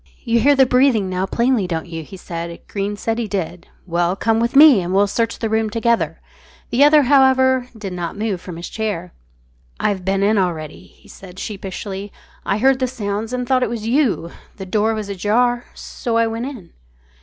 "You 0.23 0.39
hear 0.39 0.55
the 0.55 0.65
breathing 0.65 1.11
now 1.11 1.27
plainly, 1.27 1.67
don't 1.67 1.85
you?" 1.85 2.01
he 2.03 2.17
said. 2.17 2.59
Greene 2.67 2.97
said 2.97 3.19
he 3.19 3.27
did. 3.27 3.67
"Well, 3.85 4.15
come 4.15 4.39
with 4.39 4.55
me, 4.55 4.81
and 4.81 4.95
we'll 4.95 5.05
search 5.05 5.37
the 5.37 5.47
room 5.47 5.69
together." 5.69 6.19
The 6.71 6.83
other, 6.83 7.03
however, 7.03 7.69
did 7.77 7.93
not 7.93 8.17
move 8.17 8.41
from 8.41 8.57
his 8.57 8.67
chair. 8.67 9.13
"I've 9.79 10.03
been 10.03 10.23
in 10.23 10.39
already," 10.39 10.87
he 10.87 11.07
said 11.07 11.37
sheepishly; 11.37 12.11
"I 12.47 12.57
heard 12.57 12.79
the 12.79 12.87
sounds 12.87 13.31
and 13.31 13.45
thought 13.47 13.61
it 13.61 13.69
was 13.69 13.85
you. 13.87 14.31
The 14.57 14.65
door 14.65 14.95
was 14.95 15.07
ajar 15.07 15.65
so 15.75 16.17
I 16.17 16.25
went 16.25 16.47
in." 16.47 16.71